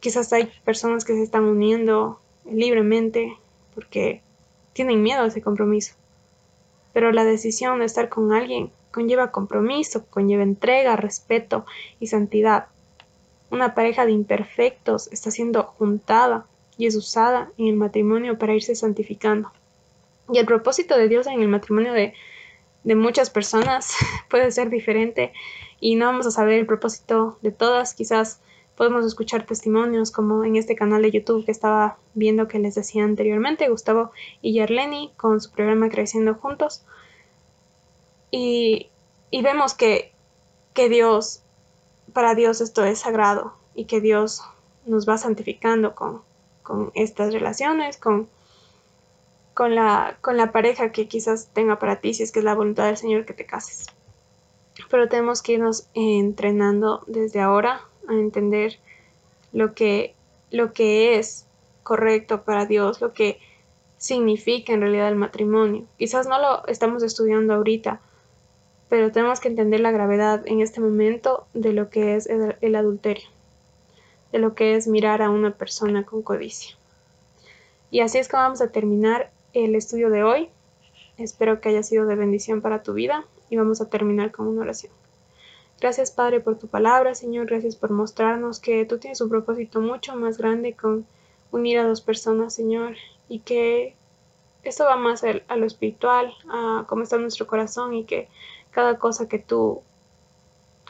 Quizás 0.00 0.32
hay 0.32 0.50
personas 0.64 1.04
que 1.04 1.12
se 1.12 1.22
están 1.22 1.44
uniendo 1.44 2.18
libremente 2.50 3.36
porque 3.74 4.22
tienen 4.72 5.02
miedo 5.02 5.22
a 5.22 5.26
ese 5.26 5.42
compromiso. 5.42 5.94
Pero 6.94 7.12
la 7.12 7.24
decisión 7.24 7.80
de 7.80 7.84
estar 7.84 8.08
con 8.08 8.32
alguien 8.32 8.70
conlleva 8.90 9.32
compromiso, 9.32 10.06
conlleva 10.06 10.44
entrega, 10.44 10.96
respeto 10.96 11.66
y 12.00 12.06
santidad. 12.06 12.68
Una 13.50 13.74
pareja 13.74 14.06
de 14.06 14.12
imperfectos 14.12 15.12
está 15.12 15.30
siendo 15.30 15.62
juntada 15.62 16.46
y 16.78 16.86
es 16.86 16.96
usada 16.96 17.50
en 17.58 17.66
el 17.66 17.76
matrimonio 17.76 18.38
para 18.38 18.54
irse 18.54 18.74
santificando. 18.74 19.52
Y 20.32 20.38
el 20.38 20.46
propósito 20.46 20.96
de 20.96 21.08
Dios 21.08 21.26
en 21.26 21.40
el 21.40 21.48
matrimonio 21.48 21.92
de, 21.92 22.14
de 22.84 22.94
muchas 22.94 23.30
personas 23.30 23.92
puede 24.30 24.50
ser 24.50 24.70
diferente 24.70 25.32
y 25.80 25.96
no 25.96 26.06
vamos 26.06 26.26
a 26.26 26.30
saber 26.30 26.58
el 26.58 26.66
propósito 26.66 27.38
de 27.42 27.52
todas. 27.52 27.94
Quizás 27.94 28.40
podemos 28.76 29.04
escuchar 29.04 29.46
testimonios 29.46 30.10
como 30.10 30.44
en 30.44 30.56
este 30.56 30.76
canal 30.76 31.02
de 31.02 31.10
YouTube 31.10 31.44
que 31.44 31.52
estaba 31.52 31.98
viendo 32.14 32.48
que 32.48 32.58
les 32.58 32.74
decía 32.74 33.04
anteriormente, 33.04 33.68
Gustavo 33.68 34.12
y 34.42 34.52
Yerleni 34.52 35.12
con 35.16 35.40
su 35.40 35.50
programa 35.50 35.88
Creciendo 35.88 36.34
Juntos. 36.34 36.82
Y, 38.30 38.88
y 39.30 39.42
vemos 39.42 39.74
que, 39.74 40.12
que 40.74 40.88
Dios, 40.88 41.42
para 42.12 42.34
Dios 42.34 42.60
esto 42.60 42.84
es 42.84 43.00
sagrado 43.00 43.54
y 43.74 43.84
que 43.84 44.00
Dios 44.00 44.42
nos 44.84 45.08
va 45.08 45.18
santificando 45.18 45.94
con, 45.94 46.22
con 46.62 46.90
estas 46.94 47.32
relaciones, 47.32 47.96
con, 47.96 48.28
con, 49.56 49.74
la, 49.74 50.18
con 50.20 50.36
la 50.36 50.52
pareja 50.52 50.92
que 50.92 51.08
quizás 51.08 51.48
tenga 51.54 51.78
para 51.78 51.96
ti, 51.96 52.12
si 52.12 52.22
es 52.22 52.30
que 52.30 52.40
es 52.40 52.44
la 52.44 52.54
voluntad 52.54 52.84
del 52.84 52.98
Señor 52.98 53.24
que 53.24 53.32
te 53.32 53.46
cases. 53.46 53.86
Pero 54.90 55.08
tenemos 55.08 55.40
que 55.40 55.52
irnos 55.52 55.88
entrenando 55.94 57.02
desde 57.06 57.40
ahora 57.40 57.80
a 58.06 58.12
entender 58.12 58.78
lo 59.54 59.72
que, 59.72 60.14
lo 60.50 60.74
que 60.74 61.18
es 61.18 61.46
correcto 61.84 62.42
para 62.42 62.66
Dios, 62.66 63.00
lo 63.00 63.14
que 63.14 63.40
significa 63.96 64.74
en 64.74 64.82
realidad 64.82 65.08
el 65.08 65.16
matrimonio. 65.16 65.86
Quizás 65.96 66.26
no 66.26 66.38
lo 66.38 66.66
estamos 66.66 67.02
estudiando 67.02 67.54
ahorita, 67.54 68.02
pero 68.90 69.10
tenemos 69.10 69.40
que 69.40 69.48
entender 69.48 69.80
la 69.80 69.90
gravedad 69.90 70.42
en 70.44 70.60
este 70.60 70.82
momento 70.82 71.46
de 71.54 71.72
lo 71.72 71.88
que 71.88 72.16
es 72.16 72.26
el, 72.26 72.74
adulterio, 72.74 73.30
de 74.32 74.38
lo 74.38 74.54
que 74.54 74.76
es 74.76 74.86
mirar 74.86 75.22
a 75.22 75.30
una 75.30 75.52
persona 75.52 76.04
con 76.04 76.20
codicia. 76.20 76.76
Y 77.90 78.00
así 78.00 78.18
es 78.18 78.28
como 78.28 78.42
vamos 78.42 78.60
a 78.60 78.70
terminar 78.70 79.30
el 79.64 79.74
estudio 79.74 80.10
de 80.10 80.22
hoy. 80.22 80.50
Espero 81.16 81.60
que 81.60 81.70
haya 81.70 81.82
sido 81.82 82.04
de 82.06 82.14
bendición 82.14 82.60
para 82.60 82.82
tu 82.82 82.92
vida 82.92 83.24
y 83.48 83.56
vamos 83.56 83.80
a 83.80 83.88
terminar 83.88 84.30
con 84.30 84.46
una 84.46 84.62
oración. 84.62 84.92
Gracias 85.80 86.10
Padre 86.10 86.40
por 86.40 86.58
tu 86.58 86.68
palabra, 86.68 87.14
Señor, 87.14 87.46
gracias 87.46 87.76
por 87.76 87.90
mostrarnos 87.90 88.60
que 88.60 88.84
tú 88.84 88.98
tienes 88.98 89.20
un 89.20 89.30
propósito 89.30 89.80
mucho 89.80 90.14
más 90.14 90.36
grande 90.36 90.74
con 90.74 91.06
unir 91.50 91.78
a 91.78 91.86
dos 91.86 92.00
personas, 92.02 92.54
Señor, 92.54 92.96
y 93.28 93.40
que 93.40 93.94
esto 94.62 94.84
va 94.84 94.96
más 94.96 95.24
a, 95.24 95.56
lo 95.56 95.66
espiritual, 95.66 96.34
a 96.50 96.84
cómo 96.86 97.02
está 97.02 97.16
nuestro 97.16 97.46
corazón 97.46 97.94
y 97.94 98.04
que 98.04 98.28
cada 98.70 98.98
cosa 98.98 99.28
que 99.28 99.38
tú 99.38 99.82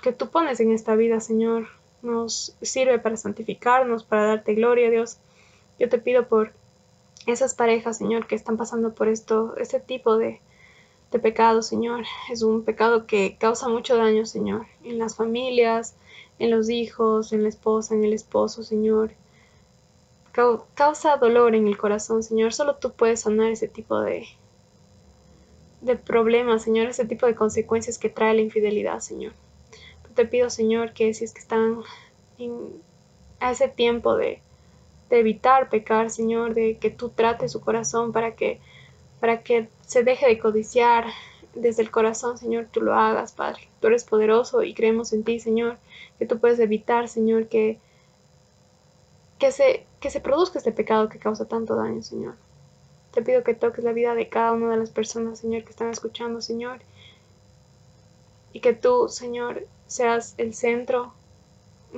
que 0.02 0.12
tú 0.12 0.28
pones 0.28 0.60
en 0.60 0.72
esta 0.72 0.94
vida, 0.94 1.20
Señor, 1.20 1.68
nos 2.02 2.56
sirve 2.62 2.98
para 2.98 3.16
santificarnos, 3.16 4.04
para 4.04 4.26
darte 4.26 4.54
gloria, 4.54 4.90
Dios. 4.90 5.18
Yo 5.78 5.88
te 5.88 5.98
pido 5.98 6.28
por 6.28 6.52
esas 7.26 7.54
parejas, 7.54 7.98
Señor, 7.98 8.26
que 8.26 8.34
están 8.34 8.56
pasando 8.56 8.94
por 8.94 9.08
esto, 9.08 9.56
este 9.56 9.80
tipo 9.80 10.16
de, 10.16 10.40
de 11.10 11.18
pecado, 11.18 11.62
Señor. 11.62 12.04
Es 12.30 12.42
un 12.42 12.62
pecado 12.62 13.06
que 13.06 13.36
causa 13.38 13.68
mucho 13.68 13.96
daño, 13.96 14.26
Señor, 14.26 14.66
en 14.84 14.98
las 14.98 15.16
familias, 15.16 15.94
en 16.38 16.50
los 16.50 16.70
hijos, 16.70 17.32
en 17.32 17.42
la 17.42 17.48
esposa, 17.48 17.94
en 17.94 18.04
el 18.04 18.12
esposo, 18.12 18.62
Señor. 18.62 19.12
Causa 20.74 21.16
dolor 21.16 21.54
en 21.54 21.66
el 21.66 21.78
corazón, 21.78 22.22
Señor. 22.22 22.52
Solo 22.52 22.76
tú 22.76 22.92
puedes 22.92 23.20
sanar 23.20 23.50
ese 23.50 23.68
tipo 23.68 24.00
de, 24.00 24.26
de 25.80 25.96
problemas, 25.96 26.62
Señor, 26.62 26.88
ese 26.88 27.06
tipo 27.06 27.26
de 27.26 27.34
consecuencias 27.34 27.98
que 27.98 28.10
trae 28.10 28.34
la 28.34 28.42
infidelidad, 28.42 29.00
Señor. 29.00 29.32
Te 30.14 30.26
pido, 30.26 30.50
Señor, 30.50 30.92
que 30.92 31.12
si 31.14 31.24
es 31.24 31.32
que 31.32 31.40
están 31.40 31.80
a 33.40 33.50
ese 33.50 33.68
tiempo 33.68 34.16
de, 34.16 34.40
de 35.10 35.20
evitar 35.20 35.68
pecar, 35.68 36.10
Señor, 36.10 36.54
de 36.54 36.78
que 36.78 36.90
tú 36.90 37.10
trates 37.10 37.52
su 37.52 37.60
corazón 37.60 38.12
para 38.12 38.34
que, 38.34 38.60
para 39.20 39.42
que 39.42 39.68
se 39.82 40.02
deje 40.02 40.26
de 40.26 40.38
codiciar 40.38 41.06
desde 41.54 41.82
el 41.82 41.90
corazón, 41.90 42.38
Señor, 42.38 42.66
tú 42.70 42.80
lo 42.80 42.94
hagas, 42.94 43.32
Padre. 43.32 43.68
Tú 43.80 43.86
eres 43.88 44.04
poderoso 44.04 44.62
y 44.62 44.74
creemos 44.74 45.12
en 45.12 45.24
ti, 45.24 45.40
Señor, 45.40 45.78
que 46.18 46.26
tú 46.26 46.38
puedes 46.38 46.58
evitar, 46.58 47.08
Señor, 47.08 47.48
que, 47.48 47.78
que, 49.38 49.52
se, 49.52 49.86
que 50.00 50.10
se 50.10 50.20
produzca 50.20 50.58
este 50.58 50.72
pecado 50.72 51.08
que 51.08 51.18
causa 51.18 51.46
tanto 51.46 51.76
daño, 51.76 52.02
Señor. 52.02 52.34
Te 53.12 53.22
pido 53.22 53.42
que 53.42 53.54
toques 53.54 53.84
la 53.84 53.92
vida 53.92 54.14
de 54.14 54.28
cada 54.28 54.52
una 54.52 54.70
de 54.70 54.76
las 54.76 54.90
personas, 54.90 55.38
Señor, 55.38 55.64
que 55.64 55.70
están 55.70 55.90
escuchando, 55.90 56.42
Señor. 56.42 56.80
Y 58.52 58.60
que 58.60 58.74
tú, 58.74 59.08
Señor, 59.08 59.66
seas 59.86 60.34
el 60.36 60.54
centro 60.54 61.14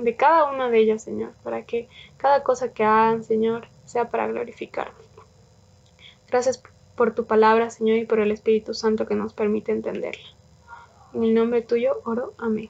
de 0.03 0.15
cada 0.15 0.51
una 0.51 0.69
de 0.69 0.79
ellas, 0.79 1.03
Señor, 1.03 1.33
para 1.43 1.63
que 1.63 1.87
cada 2.17 2.43
cosa 2.43 2.73
que 2.73 2.83
hagan, 2.83 3.23
Señor, 3.23 3.67
sea 3.85 4.09
para 4.09 4.27
glorificar. 4.27 4.91
Gracias 6.29 6.61
por 6.95 7.13
tu 7.15 7.25
palabra, 7.25 7.69
Señor, 7.69 7.97
y 7.97 8.05
por 8.05 8.19
el 8.19 8.31
Espíritu 8.31 8.73
Santo 8.73 9.07
que 9.07 9.15
nos 9.15 9.33
permite 9.33 9.71
entenderla. 9.71 10.27
En 11.13 11.23
el 11.23 11.33
nombre 11.33 11.61
tuyo 11.61 12.01
oro. 12.05 12.33
Amén. 12.37 12.69